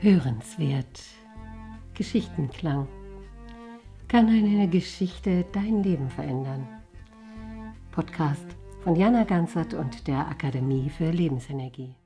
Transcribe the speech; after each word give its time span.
Hörenswert. 0.00 1.00
Geschichtenklang. 1.94 2.86
Kann 4.06 4.28
eine 4.28 4.68
Geschichte 4.68 5.44
dein 5.52 5.82
Leben 5.82 6.08
verändern? 6.08 6.68
Podcast 7.90 8.46
von 8.84 8.94
Jana 8.94 9.24
Ganzert 9.24 9.74
und 9.74 10.06
der 10.06 10.28
Akademie 10.28 10.88
für 10.88 11.10
Lebensenergie. 11.10 11.96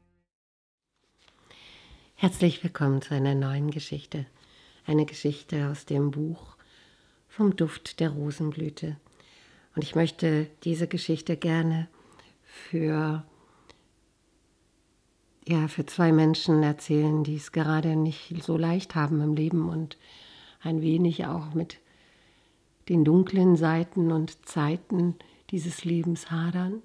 Herzlich 2.14 2.64
willkommen 2.64 3.02
zu 3.02 3.14
einer 3.14 3.34
neuen 3.34 3.70
Geschichte. 3.70 4.24
Eine 4.86 5.04
Geschichte 5.04 5.68
aus 5.68 5.84
dem 5.84 6.12
Buch 6.12 6.56
Vom 7.28 7.56
Duft 7.56 8.00
der 8.00 8.08
Rosenblüte. 8.08 8.96
Und 9.76 9.84
ich 9.84 9.94
möchte 9.94 10.46
diese 10.64 10.88
Geschichte 10.88 11.36
gerne 11.36 11.88
für 12.42 13.22
ja, 15.46 15.68
für 15.68 15.86
zwei 15.86 16.12
Menschen 16.12 16.62
erzählen, 16.62 17.24
die 17.24 17.36
es 17.36 17.52
gerade 17.52 17.96
nicht 17.96 18.34
so 18.42 18.56
leicht 18.56 18.94
haben 18.94 19.20
im 19.20 19.34
Leben 19.34 19.68
und 19.68 19.96
ein 20.62 20.80
wenig 20.80 21.26
auch 21.26 21.54
mit 21.54 21.78
den 22.88 23.04
dunklen 23.04 23.56
Seiten 23.56 24.12
und 24.12 24.46
Zeiten 24.46 25.16
dieses 25.50 25.84
Lebens 25.84 26.30
hadern 26.30 26.82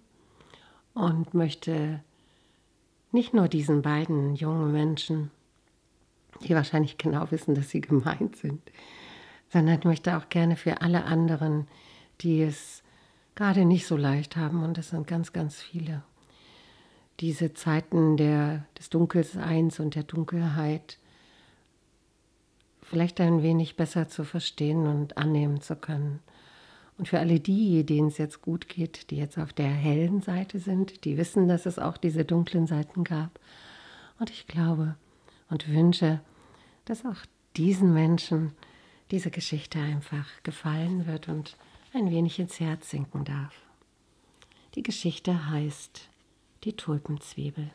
und 0.94 1.34
möchte 1.34 2.02
nicht 3.12 3.34
nur 3.34 3.48
diesen 3.48 3.82
beiden 3.82 4.36
jungen 4.36 4.72
Menschen, 4.72 5.32
die 6.42 6.54
wahrscheinlich 6.54 6.98
genau 6.98 7.32
wissen, 7.32 7.56
dass 7.56 7.70
sie 7.70 7.82
gemeint 7.82 8.36
sind, 8.36 8.62
sondern 9.50 9.80
möchte 9.84 10.18
auch 10.18 10.30
gerne 10.30 10.56
für 10.56 10.82
alle 10.82 11.06
anderen, 11.06 11.68
die 12.22 12.42
es 12.42 12.84
gerade 13.36 13.66
nicht 13.66 13.88
so 13.88 13.96
leicht 13.96 14.36
haben, 14.36 14.64
und 14.64 14.78
das 14.78 14.90
sind 14.90 15.08
ganz, 15.08 15.32
ganz 15.32 15.62
viele, 15.62 16.04
diese 17.20 17.54
Zeiten 17.54 18.18
der, 18.18 18.66
des 18.78 18.90
Dunkelseins 18.90 19.80
und 19.80 19.96
der 19.96 20.04
Dunkelheit 20.04 21.00
vielleicht 22.84 23.20
ein 23.20 23.44
wenig 23.44 23.76
besser 23.76 24.08
zu 24.08 24.24
verstehen 24.24 24.86
und 24.86 25.18
annehmen 25.18 25.62
zu 25.62 25.76
können. 25.76 26.20
Und 26.98 27.08
für 27.08 27.20
alle 27.20 27.40
die, 27.40 27.86
denen 27.86 28.08
es 28.08 28.18
jetzt 28.18 28.42
gut 28.42 28.68
geht, 28.70 29.12
die 29.12 29.18
jetzt 29.18 29.38
auf 29.38 29.54
der 29.54 29.70
hellen 29.70 30.22
Seite 30.22 30.59
sind, 30.59 31.06
die 31.06 31.18
wissen, 31.18 31.48
dass 31.48 31.66
es 31.66 31.78
auch 31.78 31.98
diese 31.98 32.26
dunklen 32.26 32.66
Seiten 32.66 33.04
gab. 33.04 33.40
Und 34.20 34.30
ich 34.30 34.48
glaube 34.48 34.96
und 35.50 35.68
wünsche, 35.68 36.22
dass 36.86 37.06
auch 37.06 37.26
diesen 37.56 37.94
Menschen 37.94 38.54
diese 39.12 39.31
Geschichte 39.31 39.80
einfach 39.80 40.28
gefallen 40.44 41.06
wird 41.06 41.28
und 41.28 41.56
ein 41.94 42.09
wenig 42.09 42.40
ins 42.40 42.59
Herz 42.59 42.90
sinken 42.90 43.26
darf. 43.26 43.54
Die 44.76 44.84
Geschichte 44.84 45.50
heißt 45.50 46.09
die 46.63 46.73
Tulpenzwiebel. 46.73 47.69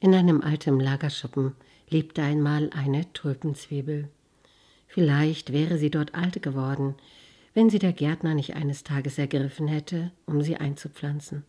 In 0.00 0.14
einem 0.14 0.40
alten 0.40 0.80
Lagerschuppen 0.80 1.54
lebte 1.88 2.22
einmal 2.22 2.70
eine 2.70 3.12
Tulpenzwiebel. 3.12 4.08
Vielleicht 4.86 5.52
wäre 5.52 5.78
sie 5.78 5.90
dort 5.90 6.14
alt 6.14 6.42
geworden, 6.42 6.94
wenn 7.52 7.68
sie 7.68 7.78
der 7.78 7.92
Gärtner 7.92 8.34
nicht 8.34 8.54
eines 8.54 8.84
Tages 8.84 9.18
ergriffen 9.18 9.68
hätte, 9.68 10.10
um 10.26 10.40
sie 10.40 10.56
einzupflanzen. 10.56 11.44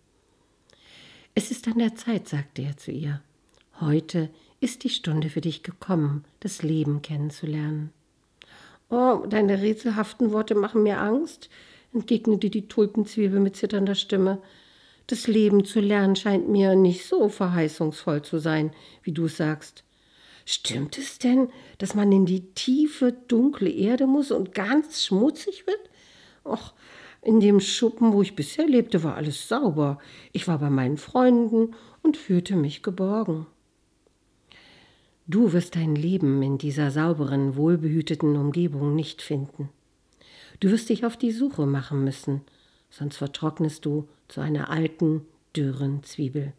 Es 1.34 1.50
ist 1.52 1.68
an 1.68 1.78
der 1.80 1.96
Zeit, 1.96 2.28
sagte 2.28 2.62
er 2.64 2.76
zu 2.76 2.92
ihr. 2.92 3.22
Heute 3.80 4.30
ist 4.60 4.84
die 4.84 4.90
Stunde 4.90 5.30
für 5.30 5.42
dich 5.42 5.64
gekommen, 5.64 6.26
das 6.42 6.62
Leben 6.62 7.02
kennenzulernen. 7.02 7.92
Oh, 8.90 9.26
deine 9.28 9.62
rätselhaften 9.62 10.32
Worte 10.32 10.54
machen 10.54 10.84
mir 10.84 11.00
Angst 11.00 11.50
entgegnete 11.94 12.50
die 12.50 12.68
Tulpenzwiebel 12.68 13.40
mit 13.40 13.56
zitternder 13.56 13.96
Stimme. 13.96 14.42
Das 15.08 15.28
Leben 15.28 15.66
zu 15.66 15.80
lernen 15.80 16.16
scheint 16.16 16.48
mir 16.48 16.76
nicht 16.76 17.06
so 17.06 17.28
verheißungsvoll 17.30 18.22
zu 18.22 18.40
sein, 18.40 18.72
wie 19.04 19.12
du 19.12 19.28
sagst. 19.28 19.84
Stimmt 20.46 20.98
es 20.98 21.20
denn, 21.20 21.50
dass 21.78 21.96
man 21.96 22.12
in 22.12 22.26
die 22.26 22.54
tiefe, 22.54 23.14
dunkle 23.28 23.70
Erde 23.70 24.08
muss 24.08 24.32
und 24.32 24.54
ganz 24.54 25.04
schmutzig 25.04 25.68
wird? 25.68 25.90
Och, 26.44 26.74
in 27.22 27.40
dem 27.40 27.60
Schuppen, 27.60 28.14
wo 28.14 28.22
ich 28.22 28.36
bisher 28.36 28.68
lebte, 28.68 29.04
war 29.04 29.16
alles 29.16 29.48
sauber. 29.48 30.00
Ich 30.32 30.48
war 30.48 30.58
bei 30.58 30.70
meinen 30.70 30.98
Freunden 30.98 31.76
und 32.02 32.18
fühlte 32.18 32.56
mich 32.56 32.82
geborgen. 32.82 33.46
Du 35.28 35.54
wirst 35.54 35.76
dein 35.76 35.96
Leben 35.96 36.42
in 36.42 36.58
dieser 36.58 36.90
sauberen, 36.90 37.56
wohlbehüteten 37.56 38.36
Umgebung 38.36 38.96
nicht 38.96 39.22
finden. 39.22 39.70
Du 40.62 40.70
wirst 40.72 40.90
dich 40.90 41.06
auf 41.06 41.18
die 41.18 41.32
Suche 41.32 41.66
machen 41.66 42.04
müssen, 42.04 42.42
sonst 42.92 43.18
vertrocknest 43.18 43.84
du 43.84 44.08
zu 44.28 44.42
einer 44.42 44.70
alten, 44.70 45.26
dürren 45.56 46.04
Zwiebel. 46.04 46.54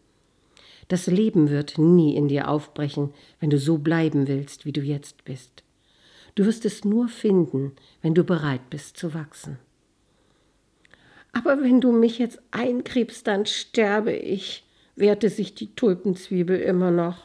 Das 0.88 1.06
Leben 1.06 1.48
wird 1.48 1.78
nie 1.78 2.16
in 2.16 2.28
dir 2.28 2.48
aufbrechen, 2.48 3.14
wenn 3.40 3.48
du 3.48 3.58
so 3.58 3.78
bleiben 3.78 4.26
willst, 4.26 4.66
wie 4.66 4.72
du 4.72 4.82
jetzt 4.82 5.24
bist. 5.24 5.62
Du 6.34 6.44
wirst 6.44 6.64
es 6.64 6.84
nur 6.84 7.08
finden, 7.08 7.72
wenn 8.02 8.14
du 8.14 8.24
bereit 8.24 8.70
bist 8.70 8.96
zu 8.96 9.14
wachsen. 9.14 9.58
Aber 11.32 11.62
wenn 11.62 11.80
du 11.80 11.92
mich 11.92 12.18
jetzt 12.18 12.42
einkriebst, 12.50 13.26
dann 13.26 13.46
sterbe 13.46 14.12
ich, 14.12 14.64
wehrte 14.96 15.30
sich 15.30 15.54
die 15.54 15.74
Tulpenzwiebel 15.74 16.58
immer 16.58 16.90
noch. 16.90 17.24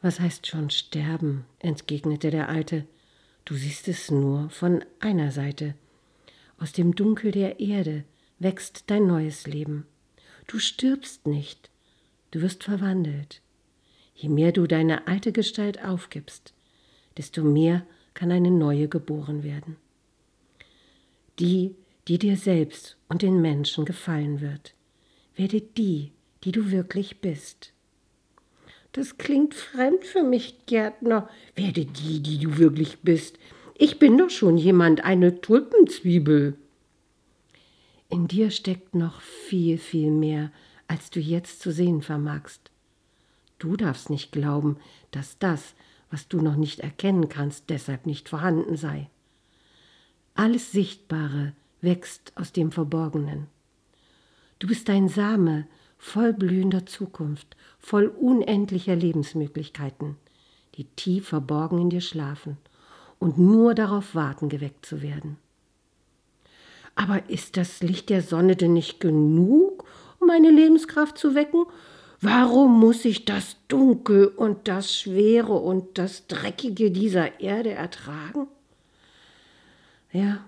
Was 0.00 0.18
heißt 0.18 0.46
schon 0.46 0.70
sterben? 0.70 1.44
entgegnete 1.58 2.30
der 2.30 2.48
Alte. 2.48 2.86
Du 3.44 3.54
siehst 3.54 3.88
es 3.88 4.10
nur 4.10 4.50
von 4.50 4.84
einer 5.00 5.32
Seite. 5.32 5.74
Aus 6.58 6.72
dem 6.72 6.94
Dunkel 6.94 7.32
der 7.32 7.60
Erde 7.60 8.04
wächst 8.38 8.84
dein 8.88 9.06
neues 9.06 9.46
Leben. 9.46 9.86
Du 10.46 10.58
stirbst 10.58 11.26
nicht, 11.26 11.70
du 12.30 12.42
wirst 12.42 12.64
verwandelt. 12.64 13.40
Je 14.14 14.28
mehr 14.28 14.52
du 14.52 14.66
deine 14.66 15.06
alte 15.06 15.32
Gestalt 15.32 15.82
aufgibst, 15.84 16.52
desto 17.16 17.42
mehr 17.42 17.86
kann 18.14 18.30
eine 18.30 18.50
neue 18.50 18.88
geboren 18.88 19.42
werden. 19.42 19.76
Die, 21.38 21.74
die 22.08 22.18
dir 22.18 22.36
selbst 22.36 22.98
und 23.08 23.22
den 23.22 23.40
Menschen 23.40 23.84
gefallen 23.84 24.40
wird, 24.40 24.74
werde 25.36 25.60
die, 25.60 26.12
die 26.44 26.52
du 26.52 26.70
wirklich 26.70 27.20
bist. 27.20 27.72
Das 28.92 29.18
klingt 29.18 29.54
fremd 29.54 30.04
für 30.04 30.22
mich, 30.22 30.66
Gärtner. 30.66 31.28
Werde 31.54 31.84
die, 31.84 32.20
die 32.20 32.38
du 32.38 32.58
wirklich 32.58 32.98
bist. 33.00 33.38
Ich 33.76 33.98
bin 33.98 34.18
doch 34.18 34.30
schon 34.30 34.56
jemand, 34.56 35.04
eine 35.04 35.40
Tulpenzwiebel. 35.40 36.56
In 38.08 38.26
dir 38.26 38.50
steckt 38.50 38.94
noch 38.94 39.20
viel, 39.20 39.78
viel 39.78 40.10
mehr, 40.10 40.50
als 40.88 41.10
du 41.10 41.20
jetzt 41.20 41.60
zu 41.60 41.70
sehen 41.70 42.02
vermagst. 42.02 42.70
Du 43.60 43.76
darfst 43.76 44.10
nicht 44.10 44.32
glauben, 44.32 44.78
dass 45.12 45.38
das, 45.38 45.74
was 46.10 46.26
du 46.26 46.40
noch 46.40 46.56
nicht 46.56 46.80
erkennen 46.80 47.28
kannst, 47.28 47.70
deshalb 47.70 48.06
nicht 48.06 48.28
vorhanden 48.28 48.76
sei. 48.76 49.08
Alles 50.34 50.72
Sichtbare 50.72 51.52
wächst 51.80 52.32
aus 52.34 52.52
dem 52.52 52.72
Verborgenen. 52.72 53.46
Du 54.58 54.66
bist 54.66 54.90
ein 54.90 55.08
Same, 55.08 55.66
voll 56.00 56.32
blühender 56.32 56.86
Zukunft, 56.86 57.56
voll 57.78 58.06
unendlicher 58.06 58.96
Lebensmöglichkeiten, 58.96 60.16
die 60.74 60.84
tief 60.84 61.28
verborgen 61.28 61.78
in 61.78 61.90
dir 61.90 62.00
schlafen 62.00 62.56
und 63.18 63.38
nur 63.38 63.74
darauf 63.74 64.14
warten, 64.14 64.48
geweckt 64.48 64.86
zu 64.86 65.02
werden. 65.02 65.36
Aber 66.96 67.28
ist 67.28 67.56
das 67.56 67.82
Licht 67.82 68.08
der 68.08 68.22
Sonne 68.22 68.56
denn 68.56 68.72
nicht 68.72 68.98
genug, 68.98 69.84
um 70.18 70.26
meine 70.26 70.50
Lebenskraft 70.50 71.18
zu 71.18 71.34
wecken? 71.34 71.66
Warum 72.22 72.80
muss 72.80 73.04
ich 73.04 73.24
das 73.26 73.56
Dunkel 73.68 74.26
und 74.26 74.68
das 74.68 74.94
Schwere 74.94 75.52
und 75.52 75.98
das 75.98 76.26
Dreckige 76.26 76.90
dieser 76.90 77.40
Erde 77.40 77.72
ertragen? 77.72 78.48
Ja, 80.12 80.44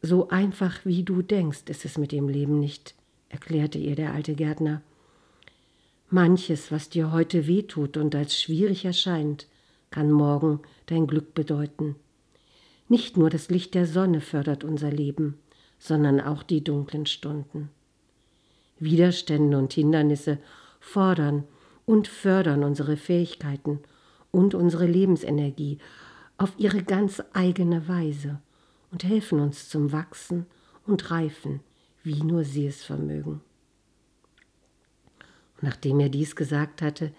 so 0.00 0.28
einfach 0.28 0.84
wie 0.84 1.02
du 1.02 1.22
denkst, 1.22 1.64
ist 1.66 1.84
es 1.84 1.98
mit 1.98 2.12
dem 2.12 2.28
Leben 2.28 2.60
nicht, 2.60 2.94
erklärte 3.28 3.78
ihr 3.78 3.94
der 3.94 4.14
alte 4.14 4.34
Gärtner. 4.34 4.80
Manches, 6.12 6.70
was 6.70 6.90
dir 6.90 7.10
heute 7.10 7.46
wehtut 7.46 7.96
und 7.96 8.14
als 8.14 8.38
schwierig 8.38 8.84
erscheint, 8.84 9.46
kann 9.90 10.10
morgen 10.10 10.60
dein 10.84 11.06
Glück 11.06 11.32
bedeuten. 11.32 11.96
Nicht 12.86 13.16
nur 13.16 13.30
das 13.30 13.48
Licht 13.48 13.74
der 13.74 13.86
Sonne 13.86 14.20
fördert 14.20 14.62
unser 14.62 14.90
Leben, 14.90 15.38
sondern 15.78 16.20
auch 16.20 16.42
die 16.42 16.62
dunklen 16.62 17.06
Stunden. 17.06 17.70
Widerstände 18.78 19.56
und 19.56 19.72
Hindernisse 19.72 20.36
fordern 20.80 21.44
und 21.86 22.08
fördern 22.08 22.62
unsere 22.62 22.98
Fähigkeiten 22.98 23.80
und 24.30 24.54
unsere 24.54 24.86
Lebensenergie 24.86 25.78
auf 26.36 26.52
ihre 26.58 26.82
ganz 26.82 27.22
eigene 27.32 27.88
Weise 27.88 28.38
und 28.90 29.02
helfen 29.02 29.40
uns 29.40 29.70
zum 29.70 29.92
Wachsen 29.92 30.44
und 30.86 31.10
Reifen, 31.10 31.60
wie 32.02 32.22
nur 32.22 32.44
sie 32.44 32.66
es 32.66 32.84
vermögen. 32.84 33.40
Nachdem 35.62 36.00
er 36.00 36.10
dies 36.10 36.36
gesagt 36.36 36.82
hatte, 36.82 37.12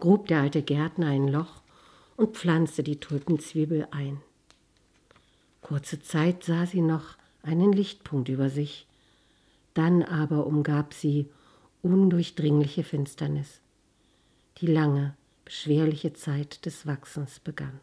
grub 0.00 0.26
der 0.26 0.40
alte 0.40 0.62
Gärtner 0.62 1.06
ein 1.06 1.28
Loch 1.28 1.62
und 2.16 2.36
pflanzte 2.36 2.82
die 2.82 2.98
Tulpenzwiebel 2.98 3.86
ein. 3.92 4.20
Kurze 5.62 6.00
Zeit 6.00 6.42
sah 6.42 6.66
sie 6.66 6.80
noch 6.80 7.16
einen 7.42 7.72
Lichtpunkt 7.72 8.28
über 8.28 8.50
sich, 8.50 8.88
dann 9.74 10.02
aber 10.02 10.46
umgab 10.46 10.94
sie 10.94 11.28
undurchdringliche 11.82 12.82
Finsternis. 12.82 13.60
die 14.58 14.66
lange, 14.66 15.14
beschwerliche 15.44 16.12
Zeit 16.12 16.66
des 16.66 16.86
Wachsens 16.86 17.40
begann. 17.40 17.80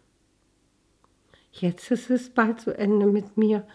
Jetzt 1.52 1.90
ist 1.92 2.10
es 2.10 2.30
bald 2.30 2.62
zu 2.62 2.78
Ende 2.78 3.08
mit 3.08 3.36
mir, 3.36 3.66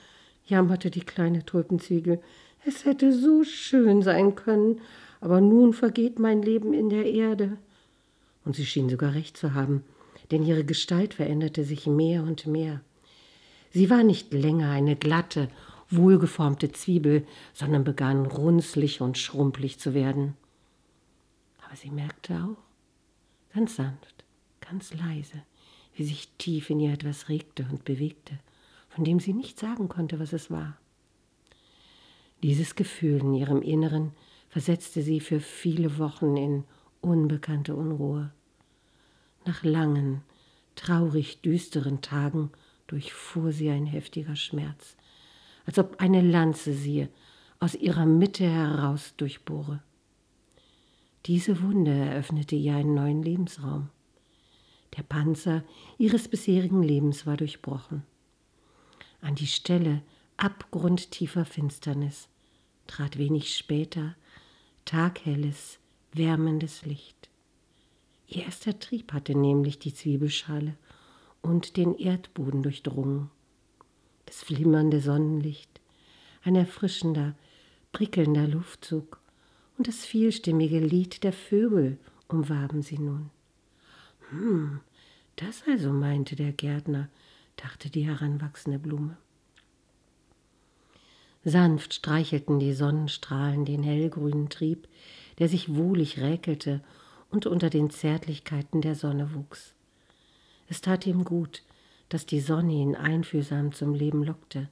jammerte 0.45 0.91
die 0.91 1.01
kleine 1.01 1.45
Tulpenzwiebel. 1.45 2.21
Es 2.65 2.85
hätte 2.85 3.13
so 3.13 3.43
schön 3.43 4.03
sein 4.03 4.37
können, 4.37 4.81
aber 5.23 5.41
nun 5.41 5.73
vergeht 5.73 6.19
mein 6.19 6.43
Leben 6.43 6.75
in 6.75 6.91
der 6.91 7.07
Erde. 7.07 7.57
Und 8.45 8.57
sie 8.57 8.67
schien 8.67 8.91
sogar 8.91 9.15
recht 9.15 9.37
zu 9.37 9.55
haben, 9.55 9.85
denn 10.33 10.43
ihre 10.43 10.65
Gestalt 10.65 11.15
veränderte 11.15 11.65
sich 11.65 11.87
mehr 11.87 12.25
und 12.25 12.47
mehr. 12.47 12.81
Sie 13.71 13.89
war 13.89 14.03
nicht 14.03 14.33
länger 14.35 14.71
eine 14.71 14.97
glatte, 14.97 15.49
wohlgeformte 15.89 16.73
Zwiebel, 16.73 17.25
sondern 17.55 17.85
begann 17.85 18.27
runzlig 18.27 19.01
und 19.01 19.17
schrumpelig 19.17 19.79
zu 19.79 19.95
werden. 19.95 20.35
Aber 21.65 21.77
sie 21.77 21.91
merkte 21.91 22.35
auch, 22.35 23.55
ganz 23.55 23.77
sanft, 23.77 24.25
ganz 24.61 24.93
leise, 24.93 25.41
wie 25.95 26.05
sich 26.05 26.31
tief 26.37 26.69
in 26.69 26.81
ihr 26.81 26.93
etwas 26.93 27.29
regte 27.29 27.65
und 27.71 27.85
bewegte, 27.85 28.41
von 28.89 29.05
dem 29.05 29.21
sie 29.21 29.35
nicht 29.35 29.61
sagen 29.61 29.89
konnte, 29.89 30.19
was 30.19 30.33
es 30.33 30.51
war. 30.51 30.77
Dieses 32.43 32.75
Gefühl 32.75 33.21
in 33.21 33.35
ihrem 33.35 33.63
Inneren 33.63 34.11
versetzte 34.53 35.01
sie 35.01 35.21
für 35.21 35.41
viele 35.41 35.97
Wochen 35.97 36.37
in 36.37 36.65
unbekannte 37.01 37.75
Unruhe. 37.75 38.31
Nach 39.47 39.65
langen, 39.65 40.21
traurig 40.75 41.41
düsteren 41.41 42.03
Tagen 42.03 42.51
durchfuhr 42.87 43.53
sie 43.53 43.71
ein 43.71 43.87
heftiger 43.87 44.37
Schmerz, 44.37 44.99
als 45.65 45.79
ob 45.79 45.99
eine 46.03 46.21
Lanze 46.21 46.75
sie 46.75 47.09
aus 47.61 47.75
ihrer 47.75 48.05
Mitte 48.05 48.45
heraus 48.45 49.15
durchbohre. 49.17 49.83
Diese 51.25 51.63
Wunde 51.63 51.93
eröffnete 51.93 52.55
ihr 52.55 52.77
einen 52.77 52.93
neuen 52.93 53.23
Lebensraum. 53.23 53.89
Der 54.99 55.03
Panzer 55.03 55.65
ihres 55.97 56.29
bisherigen 56.29 56.83
Lebens 56.83 57.27
war 57.27 57.39
durchbrochen. 57.39 58.03
An 59.23 59.35
die 59.35 59.47
Stelle 59.47 60.03
abgrundtiefer 60.37 61.47
Finsternis 61.47 62.29
trat 62.87 63.17
wenig 63.17 63.57
später 63.57 64.15
taghelles, 64.85 65.79
wärmendes 66.13 66.85
Licht. 66.85 67.29
Ihr 68.29 68.45
erster 68.45 68.79
Trieb 68.79 69.13
hatte 69.13 69.37
nämlich 69.37 69.79
die 69.79 69.95
Zwiebelschale 69.95 70.77
und 71.43 71.77
den 71.77 71.95
Erdboden 71.95 72.63
durchdrungen. 72.63 73.31
Das 74.27 74.43
flimmernde 74.43 75.01
Sonnenlicht, 75.01 75.81
ein 76.45 76.57
erfrischender, 76.57 77.35
prickelnder 77.93 78.47
Luftzug 78.47 79.21
und 79.77 79.89
das 79.89 80.05
vielstimmige 80.05 80.79
Lied 80.79 81.25
der 81.25 81.33
Vögel 81.33 81.99
umwarben 82.29 82.83
sie 82.83 82.99
nun. 82.99 83.31
Hm, 84.31 84.81
das 85.37 85.63
also 85.69 85.93
meinte 85.93 86.37
der 86.37 86.53
Gärtner, 86.53 87.09
dachte 87.57 87.91
die 87.91 88.07
heranwachsende 88.07 88.79
Blume. 88.79 89.17
Sanft 91.45 91.95
streichelten 91.95 92.61
die 92.61 92.73
Sonnenstrahlen 92.73 93.65
den 93.65 93.83
hellgrünen 93.83 94.49
Trieb, 94.49 94.89
der 95.39 95.49
sich 95.49 95.75
wohlig 95.75 96.21
räkelte 96.21 96.83
und 97.31 97.47
unter 97.47 97.71
den 97.71 97.91
Zärtlichkeiten 97.91 98.81
der 98.81 98.95
Sonne 98.95 99.35
wuchs. 99.35 99.75
Es 100.69 100.81
tat 100.81 101.07
ihm 101.07 101.25
gut, 101.25 101.63
dass 102.09 102.27
die 102.27 102.41
Sonne 102.41 102.73
ihn 102.73 102.95
einfühlsam 102.95 103.73
zum 103.73 103.95
Leben 103.95 104.23
lockte, 104.23 104.69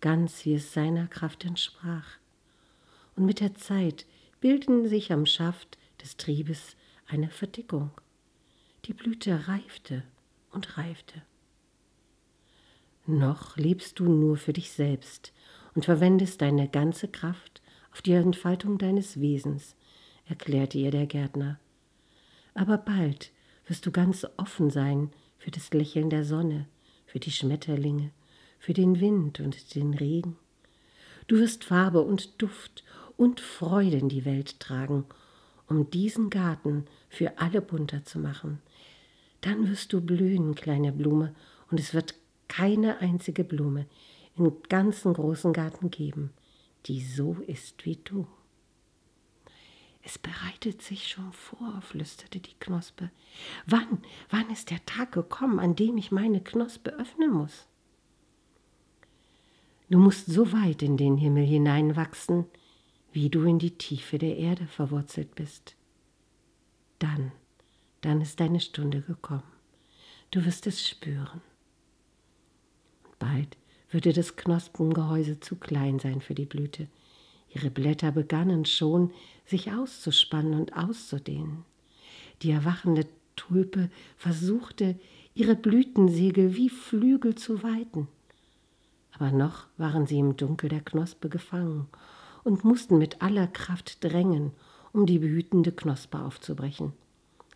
ganz 0.00 0.44
wie 0.44 0.54
es 0.54 0.72
seiner 0.72 1.06
Kraft 1.06 1.44
entsprach. 1.44 2.18
Und 3.14 3.26
mit 3.26 3.40
der 3.40 3.54
Zeit 3.54 4.06
bildeten 4.40 4.88
sich 4.88 5.12
am 5.12 5.26
Schaft 5.26 5.78
des 6.02 6.16
Triebes 6.16 6.76
eine 7.06 7.28
Verdickung. 7.28 7.90
Die 8.86 8.94
Blüte 8.94 9.48
reifte 9.48 10.02
und 10.50 10.78
reifte. 10.78 11.22
Noch 13.06 13.56
lebst 13.56 13.98
du 13.98 14.04
nur 14.04 14.36
für 14.36 14.52
dich 14.52 14.70
selbst, 14.70 15.32
und 15.78 15.84
verwendest 15.84 16.42
deine 16.42 16.66
ganze 16.66 17.06
Kraft 17.06 17.62
auf 17.92 18.02
die 18.02 18.10
Entfaltung 18.10 18.78
deines 18.78 19.20
Wesens, 19.20 19.76
erklärte 20.26 20.76
ihr 20.76 20.90
der 20.90 21.06
Gärtner. 21.06 21.60
Aber 22.52 22.78
bald 22.78 23.30
wirst 23.68 23.86
du 23.86 23.92
ganz 23.92 24.26
offen 24.38 24.70
sein 24.70 25.12
für 25.38 25.52
das 25.52 25.72
Lächeln 25.72 26.10
der 26.10 26.24
Sonne, 26.24 26.66
für 27.06 27.20
die 27.20 27.30
Schmetterlinge, 27.30 28.10
für 28.58 28.72
den 28.72 28.98
Wind 28.98 29.38
und 29.38 29.76
den 29.76 29.94
Regen. 29.94 30.36
Du 31.28 31.36
wirst 31.36 31.62
Farbe 31.62 32.02
und 32.02 32.42
Duft 32.42 32.82
und 33.16 33.38
Freude 33.38 33.98
in 33.98 34.08
die 34.08 34.24
Welt 34.24 34.58
tragen, 34.58 35.04
um 35.68 35.88
diesen 35.92 36.28
Garten 36.28 36.86
für 37.08 37.38
alle 37.38 37.62
bunter 37.62 38.04
zu 38.04 38.18
machen. 38.18 38.60
Dann 39.42 39.70
wirst 39.70 39.92
du 39.92 40.00
blühen, 40.00 40.56
kleine 40.56 40.90
Blume, 40.90 41.36
und 41.70 41.78
es 41.78 41.94
wird 41.94 42.16
keine 42.48 42.98
einzige 42.98 43.44
Blume 43.44 43.86
im 44.38 44.62
ganzen 44.68 45.14
großen 45.14 45.52
Garten 45.52 45.90
geben, 45.90 46.32
die 46.86 47.00
so 47.00 47.34
ist 47.46 47.84
wie 47.84 47.96
du. 47.96 48.26
Es 50.02 50.18
bereitet 50.18 50.80
sich 50.80 51.08
schon 51.08 51.32
vor, 51.32 51.82
flüsterte 51.82 52.40
die 52.40 52.54
Knospe. 52.60 53.10
Wann, 53.66 54.02
wann 54.30 54.48
ist 54.50 54.70
der 54.70 54.84
Tag 54.86 55.12
gekommen, 55.12 55.58
an 55.58 55.76
dem 55.76 55.98
ich 55.98 56.10
meine 56.10 56.40
Knospe 56.40 56.98
öffnen 56.98 57.30
muss? 57.30 57.66
Du 59.90 59.98
musst 59.98 60.26
so 60.26 60.52
weit 60.52 60.82
in 60.82 60.96
den 60.96 61.16
Himmel 61.16 61.44
hineinwachsen, 61.44 62.46
wie 63.12 63.30
du 63.30 63.44
in 63.44 63.58
die 63.58 63.76
Tiefe 63.76 64.18
der 64.18 64.36
Erde 64.36 64.66
verwurzelt 64.66 65.34
bist. 65.34 65.76
Dann, 66.98 67.32
dann 68.00 68.20
ist 68.20 68.40
deine 68.40 68.60
Stunde 68.60 69.00
gekommen. 69.02 69.50
Du 70.30 70.44
wirst 70.44 70.66
es 70.66 70.86
spüren. 70.86 71.40
Und 73.04 73.18
bald 73.18 73.56
würde 73.90 74.12
das 74.12 74.36
Knospengehäuse 74.36 75.40
zu 75.40 75.56
klein 75.56 75.98
sein 75.98 76.20
für 76.20 76.34
die 76.34 76.46
Blüte. 76.46 76.88
Ihre 77.54 77.70
Blätter 77.70 78.12
begannen 78.12 78.64
schon, 78.64 79.12
sich 79.46 79.72
auszuspannen 79.72 80.54
und 80.54 80.76
auszudehnen. 80.76 81.64
Die 82.42 82.50
erwachende 82.50 83.06
Tulpe 83.36 83.90
versuchte, 84.16 84.98
ihre 85.34 85.54
Blütensegel 85.54 86.54
wie 86.56 86.68
Flügel 86.68 87.34
zu 87.34 87.62
weiten. 87.62 88.08
Aber 89.12 89.30
noch 89.30 89.66
waren 89.76 90.06
sie 90.06 90.18
im 90.18 90.36
Dunkel 90.36 90.68
der 90.68 90.80
Knospe 90.80 91.28
gefangen 91.28 91.88
und 92.44 92.64
mussten 92.64 92.98
mit 92.98 93.22
aller 93.22 93.46
Kraft 93.46 94.04
drängen, 94.04 94.52
um 94.92 95.06
die 95.06 95.18
behütende 95.18 95.72
Knospe 95.72 96.18
aufzubrechen. 96.18 96.92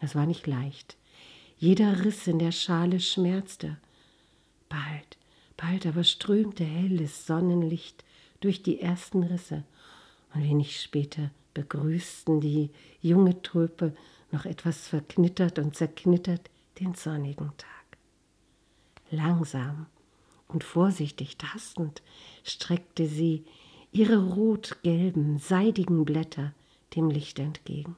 Es 0.00 0.14
war 0.14 0.26
nicht 0.26 0.46
leicht. 0.46 0.96
Jeder 1.59 2.04
Riss 2.04 2.26
in 2.26 2.38
der 2.38 2.52
Schale 2.52 2.99
schmerzte. 2.99 3.76
Bald 4.68 5.18
Bald 5.62 5.87
aber 5.87 6.02
strömte 6.02 6.64
helles 6.64 7.25
Sonnenlicht 7.25 8.04
durch 8.40 8.64
die 8.64 8.81
ersten 8.81 9.23
Risse, 9.23 9.62
und 10.35 10.42
wenig 10.42 10.81
später 10.81 11.31
begrüßten 11.54 12.40
die 12.40 12.71
junge 13.00 13.40
Tulpe 13.42 13.95
noch 14.33 14.45
etwas 14.45 14.88
verknittert 14.88 15.61
und 15.61 15.76
zerknittert 15.76 16.50
den 16.81 16.95
sonnigen 16.95 17.52
Tag. 17.59 17.99
Langsam 19.12 19.87
und 20.49 20.64
vorsichtig 20.64 21.37
tastend 21.37 22.02
streckte 22.42 23.07
sie 23.07 23.45
ihre 23.92 24.35
rot-gelben, 24.35 25.38
seidigen 25.38 26.04
Blätter 26.04 26.54
dem 26.97 27.09
Licht 27.09 27.38
entgegen. 27.38 27.95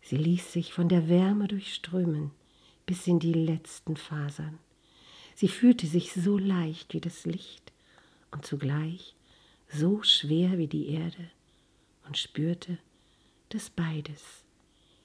Sie 0.00 0.16
ließ 0.16 0.54
sich 0.54 0.72
von 0.72 0.88
der 0.88 1.06
Wärme 1.06 1.48
durchströmen 1.48 2.30
bis 2.86 3.06
in 3.06 3.18
die 3.18 3.34
letzten 3.34 3.98
Fasern. 3.98 4.58
Sie 5.38 5.46
fühlte 5.46 5.86
sich 5.86 6.12
so 6.14 6.36
leicht 6.36 6.94
wie 6.94 7.00
das 7.00 7.24
Licht 7.24 7.72
und 8.32 8.44
zugleich 8.44 9.14
so 9.68 10.02
schwer 10.02 10.58
wie 10.58 10.66
die 10.66 10.88
Erde 10.88 11.30
und 12.08 12.18
spürte, 12.18 12.76
dass 13.50 13.70
beides, 13.70 14.42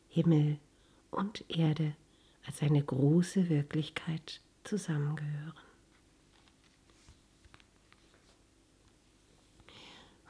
Himmel 0.10 0.58
und 1.12 1.46
Erde, 1.50 1.96
als 2.48 2.63
eine 2.63 2.84
große 2.84 3.48
Wirklichkeit 3.48 4.42
zusammengehören. 4.63 5.54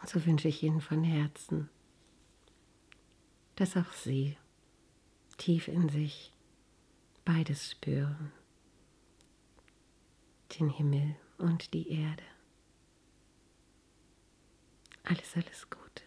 Und 0.01 0.09
so 0.09 0.25
wünsche 0.25 0.49
ich 0.49 0.63
Ihnen 0.63 0.81
von 0.81 1.05
Herzen, 1.05 1.69
dass 3.55 3.77
auch 3.77 3.93
Sie 3.93 4.35
tief 5.37 5.69
in 5.69 5.87
sich 5.87 6.33
beides 7.23 7.71
spüren 7.71 8.33
den 10.59 10.69
Himmel 10.69 11.15
und 11.37 11.73
die 11.73 11.89
Erde. 11.89 12.23
Alles, 15.03 15.35
alles 15.35 15.69
Gute. 15.69 16.02